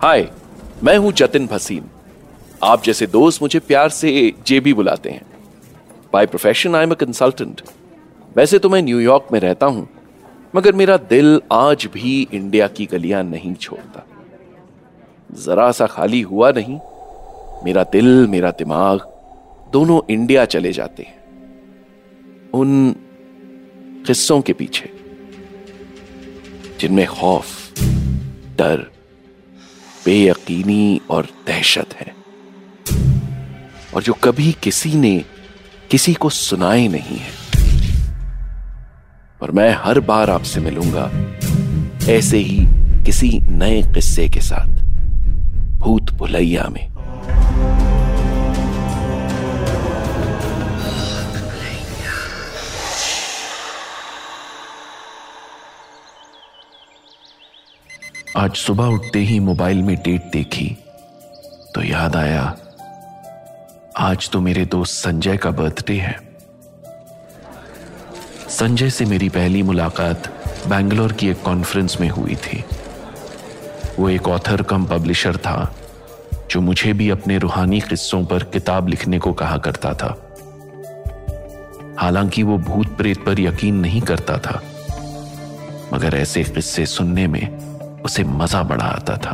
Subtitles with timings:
[0.00, 0.22] हाय,
[0.84, 1.88] मैं हूँ जतिन भसीन।
[2.64, 4.10] आप जैसे दोस्त मुझे प्यार से
[4.46, 5.22] जेबी बुलाते हैं।
[6.12, 7.60] By profession I am a consultant
[8.36, 9.86] वैसे तो मैं न्यूयॉर्क में रहता हूँ,
[10.56, 14.04] मगर मेरा दिल आज भी इंडिया की गलियाँ नहीं छोड़ता।
[15.38, 16.78] जरा सा खाली हुआ नहीं,
[17.64, 19.00] मेरा दिल, मेरा दिमाग,
[19.72, 21.18] दोनों इंडिया चले जाते हैं।
[22.52, 22.94] उन
[24.06, 24.90] किस्सों के पीछे,
[26.80, 27.46] जिनमें खौफ,
[28.58, 28.86] डर
[30.10, 32.14] बेयकीनी और दहशत है।
[33.94, 35.24] और जो कभी किसी ने
[35.90, 37.28] किसी को सुनाए नहीं है।
[39.42, 41.10] और मैं हर बार आपसे मिलूँगा
[42.12, 42.58] ऐसे ही
[43.04, 44.82] किसी नए किस्से के साथ।
[45.78, 46.89] भूत भुलैया में।
[58.36, 60.66] आज सुबह उठते ही मोबाइल में डेट देखी
[61.74, 62.42] तो याद आया,
[63.98, 66.14] आज तो मेरे दोस्त संजय का बर्थडे है।
[68.48, 70.28] संजय से मेरी पहली मुलाकात
[70.68, 72.64] बैंगलोर की एक कॉन्फ्रेंस में हुई थी।
[73.98, 75.72] वो एक ऑथर कम पब्लिशर था,
[76.50, 80.16] जो मुझे भी अपने रूहानी किस्सों पर किताब लिखने को कहा करता था।
[81.98, 84.62] हालाँकि वो भूत प्रेत पर यकीन नहीं करता था,
[85.92, 87.69] मगर ऐसे किस्से सुनने में
[88.04, 89.32] उसे मज़ा बड़ा आता था।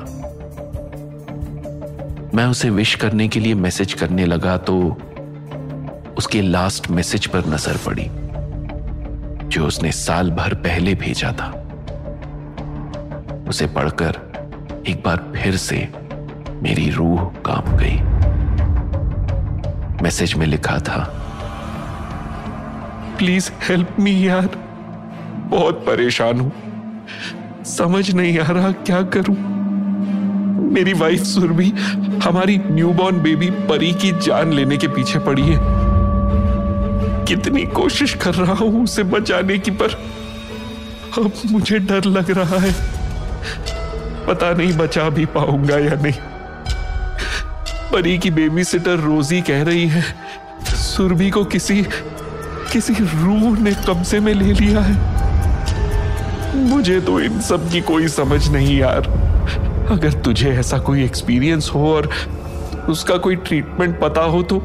[2.34, 4.76] मैं उसे विश करने के लिए मैसेज करने लगा तो
[6.18, 8.08] उसके लास्ट मैसेज पर नज़र पड़ी,
[9.48, 11.48] जो उसने साल भर पहले भेजा था।
[13.48, 14.18] उसे पढ़कर
[14.88, 15.88] एक बार फिर से
[16.62, 17.98] मेरी रूह काम गई।
[20.02, 21.04] मैसेज में लिखा था
[23.18, 24.48] प्लीज़ हेल्प मी यार।
[25.50, 26.52] बहुत परेशान हूँ।
[27.66, 29.36] समझ नहीं आ रहा क्या करूँ।
[30.72, 31.68] मेरी वाइफ सुरभि
[32.24, 35.58] हमारी न्यूबॉर्न बेबी परी की जान लेने के पीछे पड़ी है।
[37.26, 39.90] कितनी कोशिश कर रहा हूँ उसे बचाने की, पर
[41.18, 42.72] अब मुझे डर लग रहा है।
[44.26, 46.20] पता नहीं बचा भी पाऊँगा या नहीं।
[47.92, 50.02] परी की बेबी सिटर रोजी कह रही है,
[50.76, 51.82] सुरभि को किसी
[52.72, 55.15] किसी रूह ने कब्जे में ले लिया है।
[56.56, 59.08] मुझे तो इन सब की कोई समझ नहीं यार।
[59.90, 62.08] अगर तुझे ऐसा कोई एक्सपीरियंस हो और
[62.88, 64.58] उसका कोई ट्रीटमेंट पता हो तो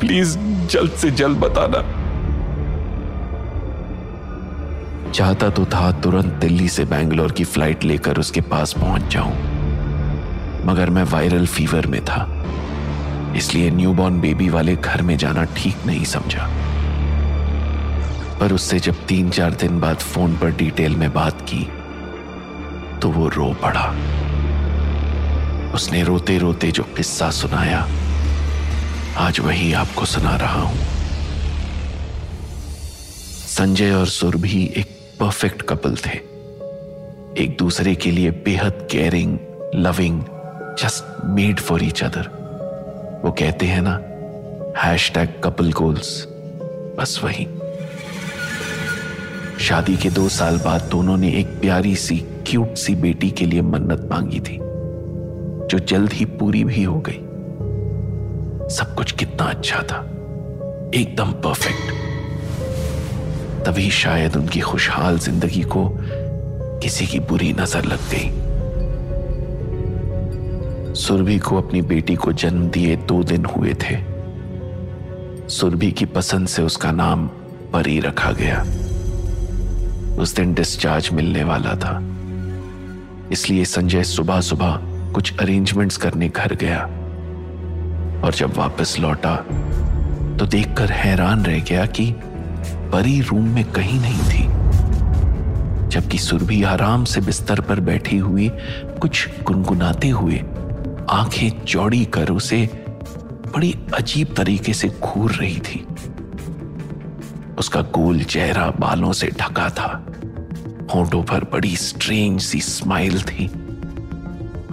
[0.00, 0.36] प्लीज़
[0.70, 1.82] जल्द से जल्द बताना।
[5.10, 9.32] चाहता तो था तुरंत दिल्ली से बैंगलोर की फ़्लाइट लेकर उसके पास पहुँच जाऊँ,
[10.66, 12.26] मगर मैं वायरल फीवर में था,
[13.36, 16.48] इसलिए न्यूबॉर्न बेबी वाले घर में जाना ठीक नहीं समझा।
[18.40, 21.64] पर उससे जब तीन चार दिन बाद फ़ोन पर डिटेल में बात की
[23.00, 23.86] तो वो रो पड़ा।
[25.74, 27.80] उसने रोते रोते जो किस्सा सुनाया,
[29.18, 30.78] आज वही आपको सुना रहा हूँ।
[33.48, 36.18] संजय और सुरभि एक परफेक्ट कपल थे।
[37.42, 39.38] एक दूसरे के लिए बेहद caring
[39.76, 40.22] loving
[40.78, 42.28] just made for each other
[43.24, 44.00] वो कहते हैं ना
[44.78, 46.26] हैश टैग कपल गोल्स
[46.98, 47.46] बस वही।
[49.60, 52.16] शादी के दो साल बाद दोनों ने एक प्यारी सी
[52.46, 57.20] क्यूट सी बेटी के लिए मन्नत मांगी थी, जो जल्द ही पूरी भी हो गई।
[58.76, 59.98] सब कुछ कितना अच्छा था।
[60.94, 61.92] एकदम परफेक्ट
[63.66, 65.88] तभी शायद उनकी खुशहाल ज़िंदगी को
[66.82, 68.28] किसी की बुरी नज़र लग गई।
[70.94, 73.96] सुरभि को अपनी बेटी को जन्म दिए दो दिन हुए थे।
[75.48, 77.26] सुरभि की पसंद से उसका नाम
[77.72, 78.64] परी रखा गया।
[80.20, 81.98] उस दिन डिस्चार्ज मिलने वाला था।
[83.32, 84.78] इसलिए संजय सुबह सुबह
[85.14, 86.80] कुछ अरेंजमेंट्स करने घर गया।
[88.24, 89.34] और जब वापस लौटा
[90.38, 92.12] तो देखकर हैरान रह गया कि
[92.92, 94.46] परी रूम में कहीं नहीं थी,
[95.88, 98.48] जबकि सुरभि आराम से बिस्तर पर बैठी हुई
[99.00, 100.38] कुछ गुनगुनाते हुए
[101.10, 102.64] आँखें चौड़ी कर उसे
[103.54, 105.84] बड़ी अजीब तरीके से घूर रही थी।
[107.58, 109.90] उसका गोल चेहरा बालों से ढका था।
[110.94, 113.46] होंठों पर बड़ी स्ट्रेंज सी स्माइल थी।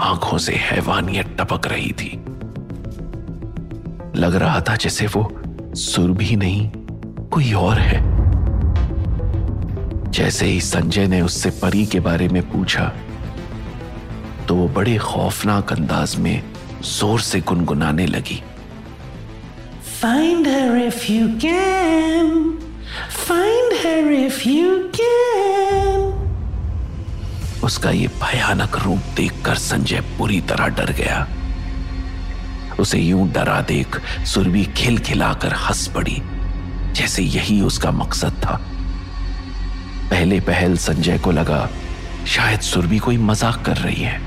[0.01, 2.11] आँखों से हैवानियत टपक रही थी।
[4.19, 5.29] लग रहा था जैसे वो
[5.75, 6.69] सुर भी नहीं,
[7.33, 8.01] कोई और है।
[10.11, 12.91] जैसे ही संजय ने उससे परी के बारे में पूछा
[14.47, 16.41] तो वो बड़े खौफनाक अंदाज में
[16.83, 18.41] ज़ोर से गुनगुनाने लगी।
[19.99, 22.27] Find her if you can.
[23.09, 26.03] Find her if you can.
[27.63, 31.27] उसका ये भयानक रूप देखकर संजय पूरी तरह डर गया।
[32.79, 36.21] उसे यूँ डरा देख सुरभि खिलखिलाकर हंस पड़ी,
[36.93, 38.59] जैसे यही उसका मकसद था।
[40.11, 41.69] पहले पहल संजय को लगा,
[42.27, 44.19] शायद सुरभि कोई मज़ाक कर रही है।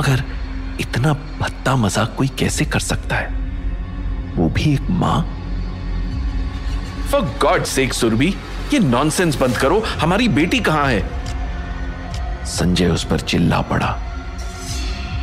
[0.00, 0.24] मगर
[0.80, 3.28] इतना भत्ता मज़ाक कोई कैसे कर सकता है?
[4.36, 5.33] वो भी एक माँ?
[7.14, 8.34] फॉर गॉड सेक सुरभि
[8.72, 11.10] ये नॉनसेंस बंद करो। हमारी बेटी कहाँ है?
[12.44, 13.98] संजय उस पर चिल्ला पड़ा।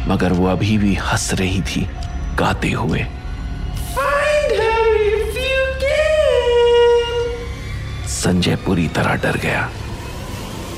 [0.07, 1.89] मगर वो अभी भी हंस रही थी
[2.35, 3.05] गाते हुए।
[8.07, 9.69] संजय पूरी तरह डर गया।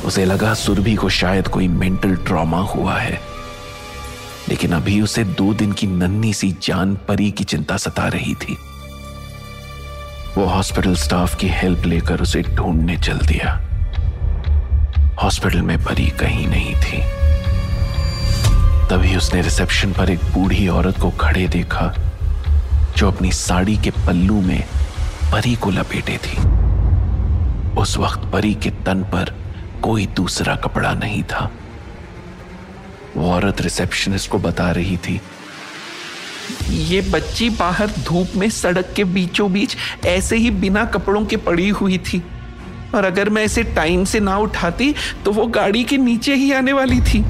[0.05, 3.21] उसे लगा सुरभि को शायद कोई मेंटल ट्रॉमा हुआ है।
[4.49, 8.57] लेकिन अभी उसे दो दिन की नन्ही सी जान परी की चिंता सता रही थी।
[10.37, 13.51] वो हॉस्पिटल स्टाफ की हेल्प लेकर उसे ढूँढने चल दिया।
[15.23, 17.01] हॉस्पिटल में परी कहीं नहीं थी।
[18.87, 21.93] तभी उसने रिसेप्शन पर एक बूढ़ी औरत को खड़े देखा,
[22.97, 24.63] जो अपनी साड़ी के पल्लू में
[25.31, 26.37] परी को लपेटे थी।
[27.81, 29.33] उस वक्त परी के तन पर
[29.83, 31.51] कोई दूसरा कपड़ा नहीं था।
[33.17, 35.21] वो औरत रिसेप्शनिस्ट को बता रही थी
[36.69, 39.75] ये बच्ची बाहर धूप में सड़क के बीचों बीच
[40.05, 42.21] ऐसे ही बिना कपड़ों के पड़ी हुई थी।
[42.95, 44.93] और अगर मैं इसे टाइम से ना उठाती
[45.25, 47.23] तो वो गाड़ी के नीचे ही आने वाली थी।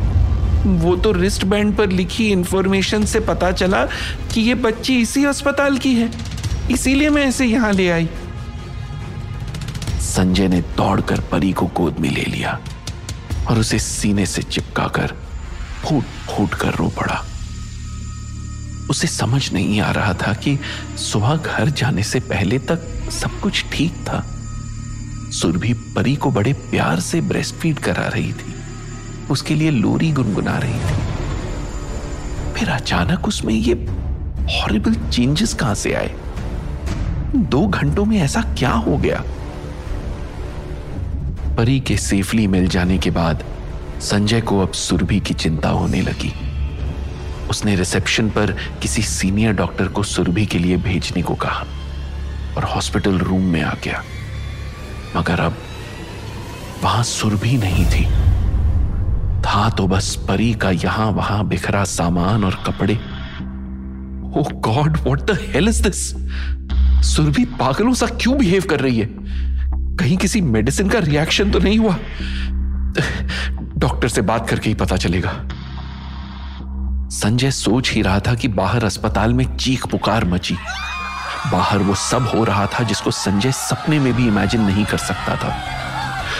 [0.79, 3.85] वो तो रिस्ट बैंड पर लिखी इंफॉर्मेशन से पता चला
[4.33, 6.09] कि ये बच्ची इसी अस्पताल की है।
[6.71, 8.09] इसीलिए मैं इसे यहाँ ले आई।
[10.03, 12.59] संजय ने दौड़कर परी को गोद में ले लिया
[13.49, 15.13] और उसे सीने से चिपकाकर
[15.83, 17.23] फूट फूट कर रो पड़ा।
[18.93, 20.59] उसे समझ नहीं आ रहा था कि
[20.97, 24.25] सुबह घर जाने से पहले तक सब कुछ ठीक था।
[25.31, 28.53] सुरभि परी को बड़े प्यार से ब्रेस्ट फ़ीड करा रही थी।
[29.31, 30.99] उसके लिए लोरी गुनगुना रही थी।
[32.53, 33.73] फिर अचानक उसमें ये
[34.53, 36.15] हॉरिबल चेंजेस कहाँ से आए?
[37.35, 39.23] दो घंटों में ऐसा क्या हो गया?
[41.57, 43.43] परी के सेफली मिल जाने के बाद
[44.01, 46.52] संजय को अब सुरभि की चिंता होने लगी।
[47.53, 48.51] उसने रिसेप्शन पर
[48.81, 51.65] किसी सीनियर डॉक्टर को सुरभि के लिए भेजने को कहा
[52.57, 54.03] और हॉस्पिटल रूम में आ गया।
[55.17, 55.57] मगर अब
[56.83, 58.05] वहाँ सुरभि नहीं थी।
[59.41, 62.93] था तो बस परी का यहाँ वहाँ बिखरा सामान और कपड़े।
[64.37, 66.09] ओ god what the hell is this
[67.15, 69.09] Surabhi पागलों सा क्यों बिहेव कर रही है?
[69.97, 71.97] कहीं किसी मेडिसिन का रिएक्शन तो नहीं हुआ?
[73.77, 75.41] डॉक्टर से बात करके ही पता चलेगा।
[77.13, 80.55] संजय सोच ही रहा था कि बाहर अस्पताल में चीख पुकार मची।
[81.51, 85.35] बाहर वो सब हो रहा था जिसको संजय सपने में भी इमेजिन नहीं कर सकता
[85.35, 85.59] था।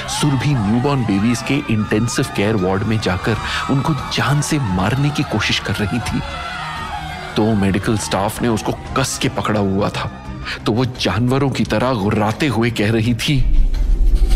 [0.07, 3.37] सुरभि न्यूबॉर्न बेबीज के इंटेंसिव केयर वार्ड में जाकर
[3.71, 6.21] उनको जान से मारने की कोशिश कर रही थी।
[7.35, 10.11] तो मेडिकल स्टाफ ने उसको कस के पकड़ा हुआ था।
[10.65, 13.41] तो वो जानवरों की तरह गुर्राते हुए कह रही थी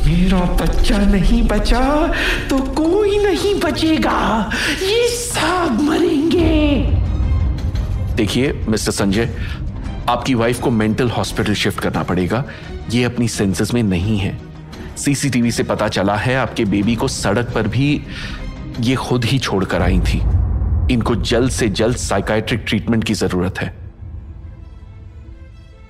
[0.08, 2.14] मेरा बच्चा नहीं बचा
[2.50, 4.52] तो कोई नहीं बचेगा।
[4.82, 6.78] ये सब मरेंगे।
[8.16, 9.30] देखिए, मिस्टर संजय,
[10.10, 12.44] आपकी वाइफ को मेंटल हॉस्पिटल शिफ्ट करना पड़ेगा।
[12.92, 14.38] ये अपनी सेंसेस में नहीं है।
[14.98, 18.02] सीसीटीवी से पता चला है, आपके बेबी को सड़क पर भी
[18.80, 20.22] ये खुद ही छोड़कर आई थी।
[20.94, 23.77] इनको जल्द से जल्द साइकाइट्रिक ट्रीटमेंट की ज़रूरत है।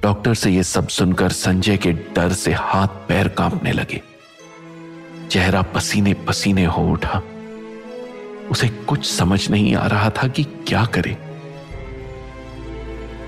[0.08, 4.02] डॉक्टर से यह सब सुनकर संजय के डर से हाथ पैर कांपने लगे।
[5.32, 7.22] चेहरा पसीने पसीने हो उठा।
[8.52, 11.18] उसे कुछ समझ नहीं आ रहा था कि क्या करे।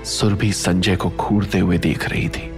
[0.04, 2.50] सुरभि संजय को घूरते हुए देख रही थी।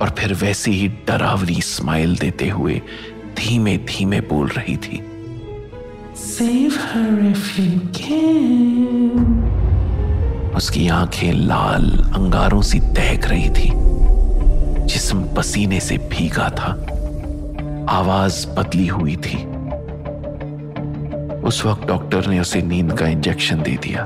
[0.00, 2.82] और फिर वैसे ही डरावनी स्माइल देते हुए
[3.36, 5.02] धीमे धीमे बोल रही थी।
[6.36, 9.63] Save her if you can.
[10.56, 13.70] उसकी आँखें लाल अंगारों सी दहक रही थी।
[14.86, 16.70] जिस्म पसीने से भीगा था।
[17.90, 19.36] आवाज़ बदली हुई थी।
[21.40, 24.02] उस वक्त डॉक्टर ने उसे नींद का इंजेक्शन दे दिया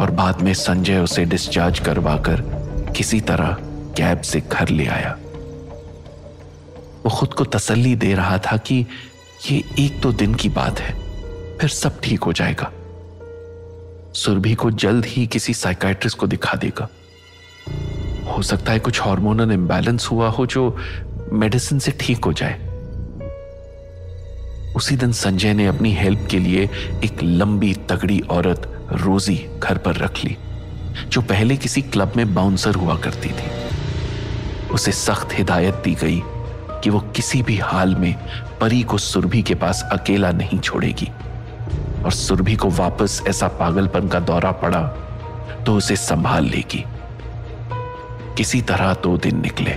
[0.00, 2.40] और बाद में संजय उसे डिस्चार्ज करवाकर
[2.96, 3.56] किसी तरह
[3.96, 5.16] कैब से घर ले आया।
[7.04, 8.86] वो खुद को तसल्ली दे रहा था कि
[9.50, 10.94] ये एक दो दिन की बात है,
[11.58, 12.70] फिर सब ठीक हो जाएगा।
[14.14, 16.88] सुरभि को जल्द ही किसी साइकाइट्रिस्ट को दिखा देगा।
[18.32, 20.76] हो सकता है कुछ हार्मोनल इंबैलेंस हुआ हो जो
[21.32, 22.54] मेडिसिन से ठीक हो जाए।
[24.76, 26.68] उसी दिन संजय ने अपनी हेल्प के लिए
[27.04, 30.36] एक लंबी तगड़ी औरत रोजी घर पर रख ली,
[31.08, 33.52] जो पहले किसी क्लब में बाउंसर हुआ करती थी।
[34.68, 36.22] उसे सख्त हिदायत दी गई
[36.84, 38.14] कि वो किसी भी हाल में
[38.60, 41.10] परी को सुरभि के पास अकेला नहीं छोड़ेगी।
[42.04, 44.82] और सुरभि को वापस ऐसा पागलपन का दौरा पड़ा
[45.66, 46.84] तो उसे संभाल लेगी।
[48.36, 49.76] किसी तरह दो दिन निकले।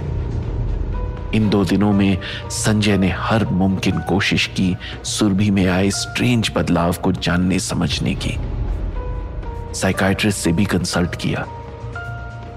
[1.37, 2.17] इन दो दिनों में
[2.51, 8.37] संजय ने हर मुमकिन कोशिश की सुरभि में आए स्ट्रेंज बदलाव को जानने समझने की।
[9.73, 11.45] साइकाइट्रिस्ट से भी कंसल्ट किया,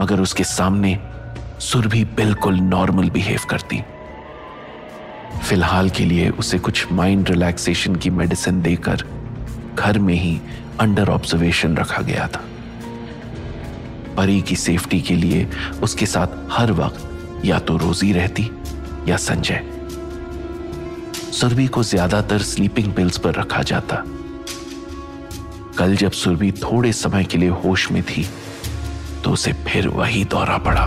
[0.02, 0.98] मगर उसके सामने
[1.60, 3.82] सुरभि बिल्कुल नॉर्मल बिहेव करती।
[5.48, 9.04] फ़िलहाल के लिए उसे कुछ माइंड रिलैक्सेशन की मेडिसिन देकर
[9.74, 10.40] घर में ही
[10.80, 12.44] अंडर ऑब्जर्वेशन रखा गया था।
[14.16, 15.48] परी की सेफ्टी के लिए
[15.82, 18.50] उसके साथ हर वक्त या तो रोजी रहती
[19.08, 19.62] या संजय।
[21.32, 24.02] सुरभि को ज़्यादातर स्लीपिंग पिल्स पर रखा जाता।
[25.78, 28.26] कल जब सुरभि थोड़े समय के लिए होश में थी
[29.24, 30.86] तो उसे फिर वही दौरा पड़ा।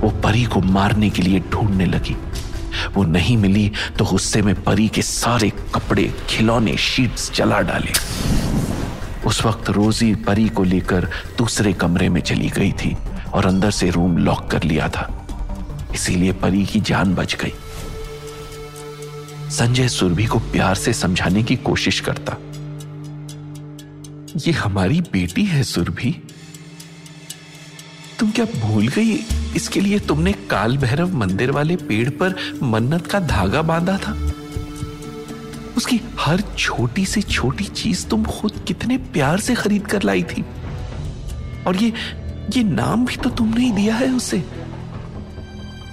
[0.00, 2.16] वो परी को मारने के लिए ढूँढने लगी।
[2.94, 7.92] वो नहीं मिली तो गुस्से में परी के सारे कपड़े, खिलौने शीट्स जला डाले।
[9.26, 11.08] उस वक्त रोजी परी को लेकर
[11.38, 12.96] दूसरे कमरे में चली गई थी
[13.34, 15.14] और अंदर से रूम लॉक कर लिया था।
[15.94, 17.52] इसीलिए परी की जान बच गई।
[19.50, 22.36] संजय सुरभि को प्यार से समझाने की कोशिश करता।
[24.46, 26.22] ये हमारी बेटी है सुरभि।
[28.18, 29.16] तुम क्या भूल गई?
[29.58, 34.12] इसके लिए तुमने काल भैरव मंदिर वाले पेड़ पर मन्नत का धागा बांधा था?
[35.76, 40.44] उसकी हर छोटी से छोटी चीज़ तुम खुद कितने प्यार से खरीद कर लाई थी।
[41.66, 41.92] और ये
[42.56, 44.38] ये नाम भी तो तुमने ही दिया है उसे।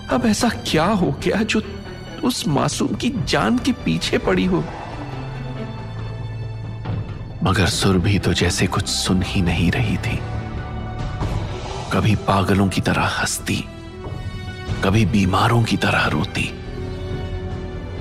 [0.09, 1.61] अब ऐसा क्या हो गया जो
[2.23, 4.63] उस मासूम की जान के पीछे पड़ी हो?
[7.43, 10.19] मगर सुर भी तो जैसे कुछ सुन ही नहीं रही थी।
[11.95, 13.65] कभी पागलों की तरह हंसती,
[14.83, 16.51] कभी बीमारों की तरह रोती।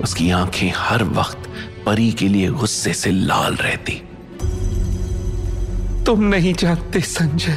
[0.02, 1.38] उसकी आँखें हर वक्त
[1.86, 3.92] परी के लिए गुस्से से लाल रहती।
[6.04, 7.52] तुम नहीं जानते, संजय।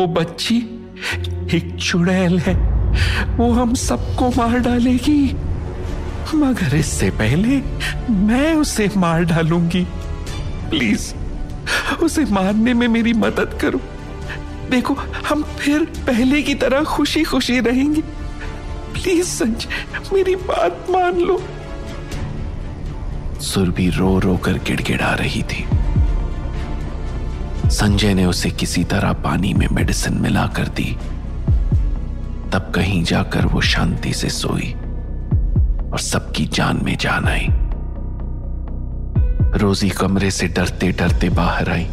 [0.00, 0.56] वो बच्ची
[1.56, 2.54] एक चुड़ैल है।
[3.36, 5.36] वो हम सबको मार डालेगी।
[6.34, 7.62] मगर इससे पहले
[8.12, 9.86] मैं उसे मार डालूँगी।
[10.70, 11.14] प्लीज़,
[11.94, 13.80] उसे मारने में मेरी मदद करो।
[14.72, 14.94] देखो
[15.28, 18.00] हम फिर पहले की तरह खुशी खुशी रहेंगे।
[18.92, 19.68] प्लीज़ संजय
[20.12, 21.42] मेरी बात मान लो।
[23.40, 25.66] सुरभि रो रो कर गिड़गिड़ा रही थी।
[27.70, 30.96] संजय ने उसे किसी तरह पानी में मेडिसिन मिला कर दी।
[32.52, 34.72] तब कहीं जाकर वो शांति से सोई
[35.92, 37.46] और सबकी जान में जान आई।
[39.58, 41.86] रोजी कमरे से डरते डरते बाहर आई।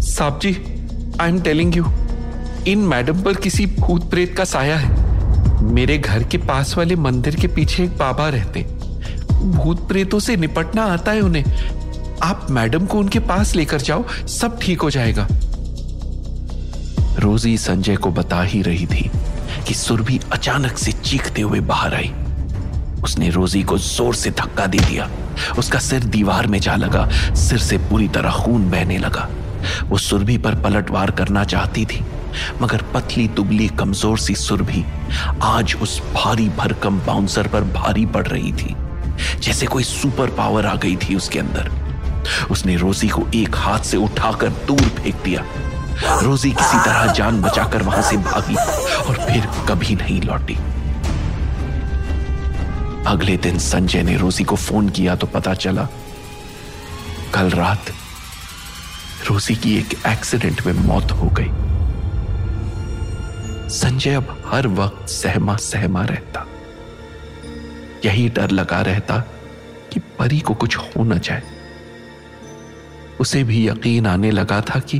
[0.00, 0.71] साहब जी
[1.22, 1.84] आई एम टेलिंग यू
[2.68, 7.36] इन मैडम पर किसी भूत प्रेत का साया है। मेरे घर के पास वाले मंदिर
[7.36, 8.62] के पीछे एक बाबा रहते
[9.32, 11.44] भूत प्रेतों से निपटना आता है उन्हें।
[12.22, 15.26] आप मैडम को उनके पास लेकर जाओ, सब ठीक हो जाएगा।
[17.18, 19.10] रोजी संजय को बता ही रही थी
[19.66, 22.12] कि सुरभि अचानक से चीखते हुए बाहर आई।
[23.04, 25.08] उसने रोजी को ज़ोर से धक्का दे दिया।
[25.58, 29.28] उसका सिर दीवार में जा लगा, सिर से पूरी तरह खून बहने लगा।
[29.84, 32.04] वो सुरभि पर पलटवार करना चाहती थी,
[32.60, 34.84] मगर पतली दुबली कमज़ोर सी सुरभि
[35.44, 38.74] आज उस भारी भरकम बाउंसर पर भारी पड़ रही थी,
[39.40, 41.70] जैसे कोई सुपर पावर आ गई थी उसके अंदर।
[42.50, 45.44] उसने रोजी को एक हाथ से उठाकर दूर फेंक दिया।
[46.20, 50.56] रोजी किसी तरह जान बचाकर वहाँ से भागी और फिर कभी नहीं लौटी।
[53.06, 55.88] अगले दिन संजय ने रोजी को फ़ोन किया तो पता चला,
[57.34, 57.92] कल रात
[59.22, 61.50] रोजी की एक एक्सीडेंट में मौत हो गई।
[63.68, 66.46] संजय अब हर वक्त सहमा सहमा रहता।
[68.04, 69.18] यही डर लगा रहता
[69.92, 71.42] कि परी को कुछ हो न जाए।
[73.20, 74.98] उसे भी यकीन आने लगा था कि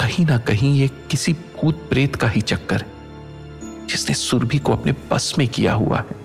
[0.00, 4.94] कहीं ना कहीं ये किसी भूत प्रेत का ही चक्कर है, जिसने सुरभि को अपने
[5.10, 6.16] बस में किया हुआ है।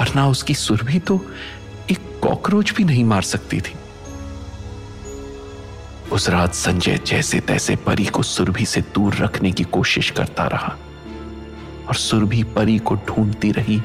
[0.00, 1.20] वरना उसकी सुरभि तो
[1.90, 3.74] एक कॉकरोच भी नहीं मार सकती थी।
[6.14, 10.76] उस रात संजय जैसे तैसे परी को सुरभि से दूर रखने की कोशिश करता रहा।
[11.88, 13.80] और सुरभि परी को ढूंढती रही,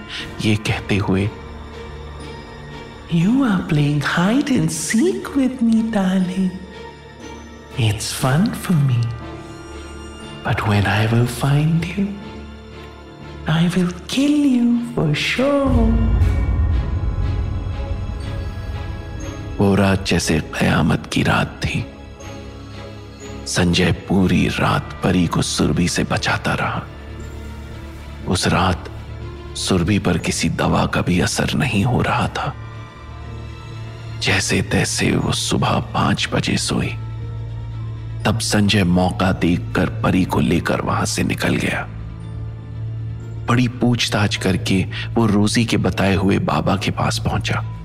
[0.45, 1.29] ये कहते हुए
[3.13, 6.49] you are playing hide and seek with me darling
[7.79, 9.01] it's fun for me
[10.47, 12.07] but when I will find you
[13.53, 16.27] I will kill you for sure
[19.59, 21.85] वो रात जैसे कयामत की रात थी।
[23.49, 26.83] संजय पूरी रात परी को सुरभि से बचाता रहा।
[28.27, 28.89] उस रात
[29.55, 32.55] सुरभि पर किसी दवा का भी असर नहीं हो रहा था।
[34.21, 36.87] जैसे तैसे वो सुबह पाँच बजे सोई।
[38.25, 41.87] तब संजय मौका देखकर परी को लेकर वहाँ से निकल गया।
[43.45, 47.78] बड़ी पूछताछ करके वो रोजी के बताए हुए बाबा के पास पहुँचा।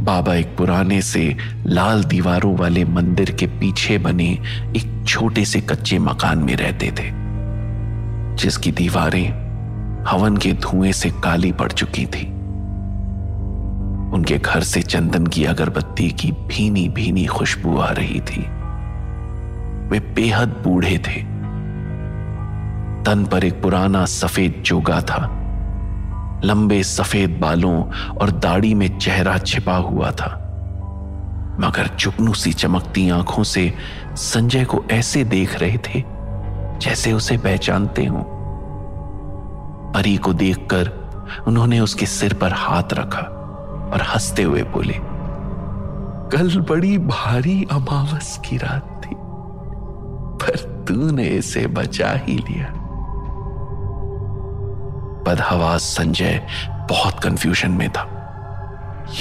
[0.00, 4.30] बाबा एक पुराने से लाल दीवारों वाले मंदिर के पीछे बने
[4.76, 7.10] एक छोटे से कच्चे मकान में रहते थे,
[8.36, 9.42] जिसकी दीवारें
[10.08, 12.26] हवन के धुएँ से काली पड़ चुकी थी।
[14.12, 18.42] उनके घर से चंदन की अगरबत्ती की भीनी भीनी खुशबू आ रही थी।
[19.88, 21.22] वे बेहद बूढ़े थे।
[23.04, 25.41] तन पर एक पुराना सफ़ेद जोगा था।
[26.44, 27.82] लंबे सफ़ेद बालों
[28.12, 30.38] और दाढ़ी में चेहरा छिपा हुआ था।
[31.60, 33.72] मगर चुपनू सी चमकती आँखों से
[34.16, 36.02] संजय को ऐसे देख रहे थे
[36.78, 38.24] जैसे उसे पहचानते हो।
[39.96, 40.90] परी को देखकर
[41.46, 43.22] उन्होंने उसके सिर पर हाथ रखा
[43.92, 44.94] और हँसते हुए बोले,
[46.32, 49.14] कल बड़ी भारी अमावस की रात थी,
[50.42, 52.81] पर तूने इसे बचा ही लिया।
[55.22, 56.46] बदहवास संजय
[56.90, 58.08] बहुत कंफ्यूजन में था।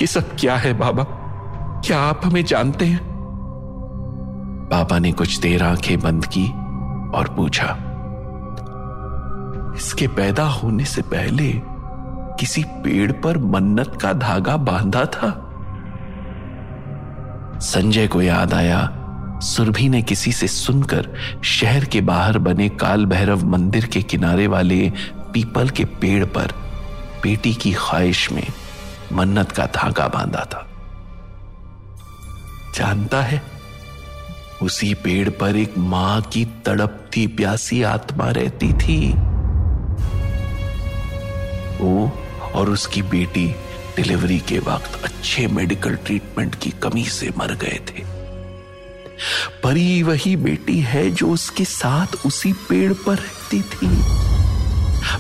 [0.02, 1.04] ये सब क्या है बाबा?
[1.86, 3.00] क्या आप हमें जानते हैं?
[4.72, 6.48] बाबा ने कुछ देर आँखें बंद की
[7.18, 7.78] और पूछा,
[9.78, 11.52] इसके पैदा होने से पहले
[12.40, 15.30] किसी पेड़ पर मन्नत का धागा बांधा था?
[17.62, 18.80] संजय को याद आया,
[19.44, 21.10] सुरभि ने किसी से सुनकर
[21.44, 24.92] शहर के बाहर बने काल भैरव मंदिर के किनारे वाले
[25.34, 26.54] पीपल के पेड़ पर
[27.24, 28.48] बेटी की ख्वाहिश में
[29.14, 30.68] मन्नत का धागा बांधा था।
[32.76, 33.42] जानता है,
[34.62, 39.10] उसी पेड़ पर एक माँ की तड़पती प्यासी आत्मा रहती थी।
[41.82, 42.12] वो
[42.54, 43.48] और उसकी बेटी
[43.96, 48.04] डिलीवरी के वक्त अच्छे मेडिकल ट्रीटमेंट की कमी से मर गए थे।
[49.64, 53.88] परी वही बेटी है जो उसके साथ उसी पेड़ पर रहती थी।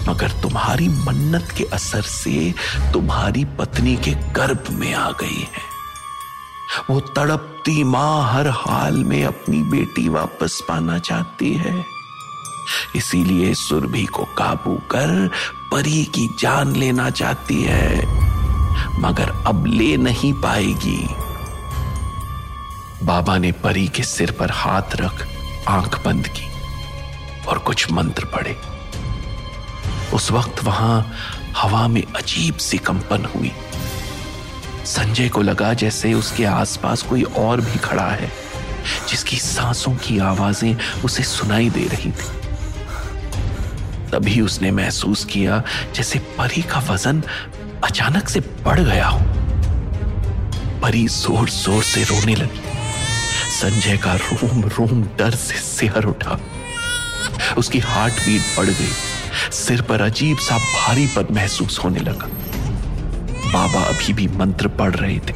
[0.07, 2.53] मगर तुम्हारी मन्नत के असर से
[2.93, 5.69] तुम्हारी पत्नी के गर्भ में आ गई है।
[6.89, 11.83] वो तड़पती माँ हर हाल में अपनी बेटी वापस पाना चाहती है।
[12.95, 15.29] इसीलिए सुरभि को काबू कर
[15.71, 18.05] परी की जान लेना चाहती है,
[18.99, 21.07] मगर अब ले नहीं पाएगी।
[23.05, 25.27] बाबा ने परी के सिर पर हाथ रख
[25.67, 26.49] आँख बंद की
[27.47, 28.55] और कुछ मंत्र पढ़े।
[30.13, 31.15] उस वक्त वहाँ
[31.57, 33.51] हवा में अजीब सी कंपन हुई।
[34.85, 38.31] संजय को लगा जैसे उसके आसपास कोई और भी खड़ा है,
[39.09, 42.39] जिसकी सांसों की आवाज़ें उसे सुनाई दे रही थी।
[44.11, 45.63] तभी उसने महसूस किया
[45.95, 47.23] जैसे परी का वज़न
[47.83, 49.19] अचानक से बढ़ गया हो।
[50.81, 52.61] परी ज़ोर ज़ोर से रोने लगी।
[53.51, 56.39] संजय का रोम रोम डर से सिहर उठा।
[57.57, 58.91] उसकी हार्ट बीट बढ़ गई।
[59.51, 62.27] सिर पर अजीब सा भारीपन महसूस होने लगा।
[63.53, 65.33] बाबा अभी भी मंत्र पढ़ रहे थे।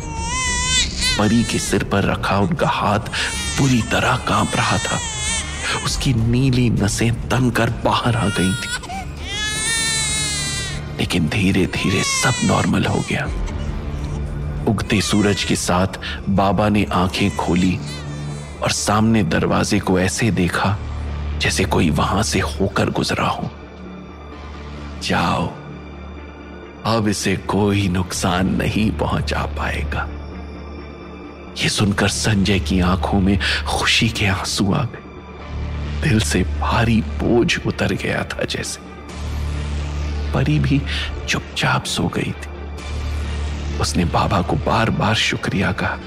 [1.17, 2.99] परी के सिर पर रखा उनका हाथ
[3.57, 4.99] पूरी तरह काँप रहा था।
[5.85, 8.67] उसकी नीली नसें तनकर बाहर आ गई थी।
[10.99, 13.25] लेकिन धीरे धीरे सब नॉर्मल हो गया।
[14.67, 15.87] उगते सूरज के साथ
[16.29, 17.79] बाबा ने आँखें खोली
[18.63, 20.77] और सामने दरवाजे को ऐसे देखा
[21.37, 23.51] जैसे कोई वहाँ से होकर गुजरा हो।
[25.03, 25.53] जाओ।
[26.85, 30.09] अब इसे कोई नुकसान नहीं पहुँचा पाएगा।
[31.63, 35.01] ये सुनकर संजय की आँखों में खुशी के आँसू आ गए।
[36.01, 38.79] दिल से भारी बोझ उतर गया था जैसे।
[40.33, 40.81] परी भी
[41.27, 42.55] चुपचाप सो गई थी।
[43.79, 45.99] उसने बाबा को बार बार शुक्रिया कहा।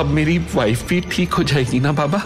[0.00, 2.22] अब मेरी वाइफ भी ठीक हो जाएगी ना बाबा?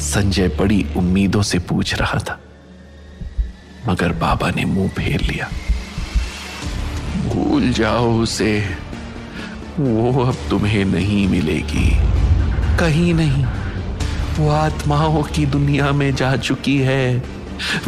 [0.00, 2.40] संजय बड़ी उम्मीदों से पूछ रहा था।
[3.88, 5.50] मगर बाबा ने मुँह फेर लिया।
[7.28, 8.76] भूल जाओ उसे।
[9.80, 11.96] वो अब तुम्हें नहीं मिलेगी।
[12.78, 13.44] कहीं नहीं।
[14.38, 17.22] वो आत्माओं की दुनिया में जा चुकी है।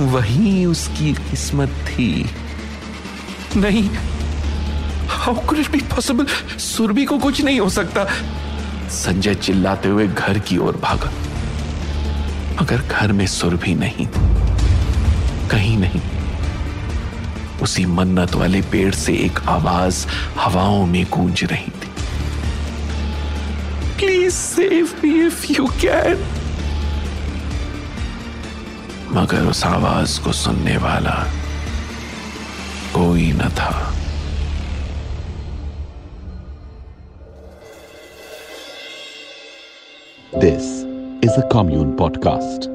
[0.01, 2.31] वही उसकी किस्मत थी।
[3.57, 3.91] नहीं
[5.09, 6.27] how could it be possible
[6.59, 8.05] Surabhi को कुछ नहीं हो सकता।
[8.89, 11.13] संजय चिल्लाते हुए घर की ओर भागा।
[12.63, 14.07] मगर घर में सुरभि नहीं
[15.51, 16.01] कहीं नहीं।
[17.63, 20.07] उसी मन्नत वाले पेड़ से एक आवाज़
[20.39, 21.93] हवाओं में गूंज रही थी।
[23.99, 26.25] Please save me if you can
[29.13, 31.17] मगर उस आवाज़ को सुनने वाला
[32.95, 33.91] कोई न था।
[40.45, 40.65] This
[41.25, 42.74] is a commune podcast.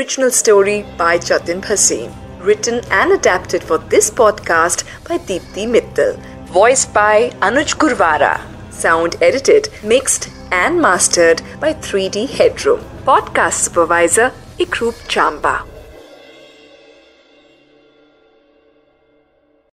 [0.00, 2.10] Original story by Jatin Bhasin.
[2.40, 6.16] Written and adapted for this podcast by Deepthi Mittal.
[6.46, 8.40] Voiced by Anuj Gurwara.
[8.72, 12.80] Sound edited, mixed, and mastered by 3D Headroom.
[13.04, 15.69] Podcast supervisor Ikroop Chamba.